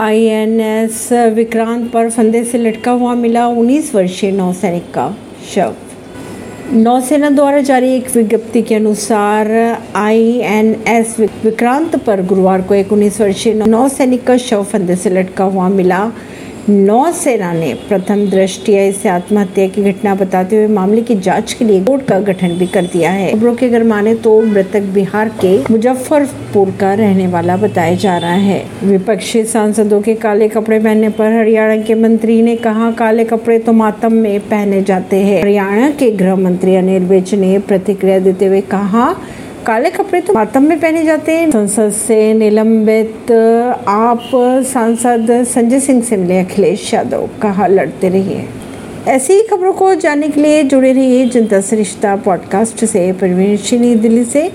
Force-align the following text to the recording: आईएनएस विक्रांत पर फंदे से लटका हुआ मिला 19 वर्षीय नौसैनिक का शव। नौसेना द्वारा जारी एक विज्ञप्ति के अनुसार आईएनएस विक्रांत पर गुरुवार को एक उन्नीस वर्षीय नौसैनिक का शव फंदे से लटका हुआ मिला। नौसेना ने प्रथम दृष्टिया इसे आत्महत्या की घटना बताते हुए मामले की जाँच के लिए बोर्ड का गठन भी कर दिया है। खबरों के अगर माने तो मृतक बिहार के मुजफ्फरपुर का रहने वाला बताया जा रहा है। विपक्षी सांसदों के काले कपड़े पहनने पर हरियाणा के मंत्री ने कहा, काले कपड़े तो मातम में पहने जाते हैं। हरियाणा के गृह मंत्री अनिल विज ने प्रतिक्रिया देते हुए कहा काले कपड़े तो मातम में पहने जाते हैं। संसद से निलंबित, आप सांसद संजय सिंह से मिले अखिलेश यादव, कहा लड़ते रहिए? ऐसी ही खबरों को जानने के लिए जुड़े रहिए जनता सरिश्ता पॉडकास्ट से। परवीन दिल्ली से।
आईएनएस 0.00 1.08
विक्रांत 1.12 1.90
पर 1.92 2.10
फंदे 2.10 2.42
से 2.44 2.58
लटका 2.58 2.90
हुआ 2.90 3.14
मिला 3.14 3.46
19 3.48 3.94
वर्षीय 3.94 4.30
नौसैनिक 4.30 4.84
का 4.94 5.16
शव। 5.54 5.74
नौसेना 6.72 7.30
द्वारा 7.30 7.60
जारी 7.60 7.92
एक 7.94 8.16
विज्ञप्ति 8.16 8.62
के 8.62 8.74
अनुसार 8.74 9.50
आईएनएस 9.96 11.16
विक्रांत 11.20 11.96
पर 11.96 12.22
गुरुवार 12.22 12.62
को 12.62 12.74
एक 12.74 12.92
उन्नीस 12.92 13.20
वर्षीय 13.20 13.54
नौसैनिक 13.54 14.24
का 14.24 14.36
शव 14.36 14.64
फंदे 14.64 14.96
से 14.96 15.10
लटका 15.10 15.44
हुआ 15.44 15.68
मिला। 15.68 16.12
नौसेना 16.68 17.52
ने 17.52 17.72
प्रथम 17.88 18.24
दृष्टिया 18.30 18.82
इसे 18.84 19.08
आत्महत्या 19.08 19.66
की 19.68 19.82
घटना 19.82 20.14
बताते 20.14 20.56
हुए 20.56 20.66
मामले 20.66 21.02
की 21.02 21.14
जाँच 21.16 21.52
के 21.52 21.64
लिए 21.64 21.80
बोर्ड 21.80 22.02
का 22.02 22.18
गठन 22.20 22.48
भी 22.48 22.66
कर 22.66 22.86
दिया 22.86 23.10
है। 23.10 23.32
खबरों 23.32 23.54
के 23.54 23.66
अगर 23.66 23.84
माने 23.84 24.14
तो 24.16 24.40
मृतक 24.42 24.82
बिहार 24.94 25.28
के 25.40 25.56
मुजफ्फरपुर 25.70 26.70
का 26.80 26.92
रहने 26.94 27.26
वाला 27.26 27.56
बताया 27.56 27.94
जा 27.94 28.16
रहा 28.18 28.32
है। 28.32 28.62
विपक्षी 28.84 29.44
सांसदों 29.44 30.00
के 30.02 30.14
काले 30.16 30.48
कपड़े 30.48 30.78
पहनने 30.78 31.08
पर 31.08 31.32
हरियाणा 31.32 31.76
के 31.76 31.94
मंत्री 31.94 32.40
ने 32.42 32.56
कहा, 32.56 32.90
काले 32.90 33.24
कपड़े 33.24 33.58
तो 33.58 33.72
मातम 33.72 34.12
में 34.12 34.40
पहने 34.40 34.82
जाते 34.82 35.16
हैं। 35.16 35.42
हरियाणा 35.42 35.90
के 35.90 36.10
गृह 36.12 36.36
मंत्री 36.36 36.76
अनिल 36.76 37.02
विज 37.02 37.34
ने 37.34 37.58
प्रतिक्रिया 37.58 38.18
देते 38.18 38.46
हुए 38.46 38.60
कहा 38.60 39.14
काले 39.66 39.90
कपड़े 39.90 40.20
तो 40.20 40.32
मातम 40.32 40.62
में 40.62 40.80
पहने 40.80 41.04
जाते 41.04 41.32
हैं। 41.32 41.50
संसद 41.50 41.90
से 41.90 42.34
निलंबित, 42.34 43.32
आप 43.88 44.30
सांसद 44.66 45.44
संजय 45.44 45.80
सिंह 45.80 46.02
से 46.02 46.16
मिले 46.16 46.38
अखिलेश 46.38 46.94
यादव, 46.94 47.28
कहा 47.42 47.66
लड़ते 47.66 48.08
रहिए? 48.08 48.44
ऐसी 49.08 49.32
ही 49.32 49.42
खबरों 49.42 49.72
को 49.72 49.94
जानने 49.94 50.28
के 50.28 50.40
लिए 50.40 50.62
जुड़े 50.62 50.92
रहिए 50.92 51.26
जनता 51.26 51.60
सरिश्ता 51.60 52.16
पॉडकास्ट 52.16 52.84
से। 52.84 53.12
परवीन 53.12 54.00
दिल्ली 54.00 54.24
से। 54.24 54.48